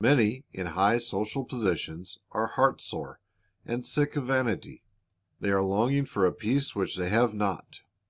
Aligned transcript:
Many 0.00 0.46
in 0.50 0.68
high 0.68 0.96
social 0.96 1.44
positions 1.44 2.18
are 2.32 2.46
heart 2.46 2.80
sore, 2.80 3.20
and 3.66 3.84
sick 3.84 4.16
of 4.16 4.24
vanity. 4.24 4.82
They 5.40 5.50
are 5.50 5.60
longing 5.60 6.06
for 6.06 6.24
a 6.24 6.32
peace 6.32 6.74
which 6.74 6.96
they 6.96 7.10
have 7.10 7.34
not. 7.34 7.82